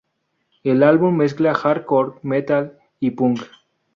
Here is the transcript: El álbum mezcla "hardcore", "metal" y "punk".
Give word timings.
El 0.63 0.81
álbum 0.81 1.15
mezcla 1.17 1.53
"hardcore", 1.53 2.17
"metal" 2.23 2.75
y 2.99 3.11
"punk". 3.11 3.41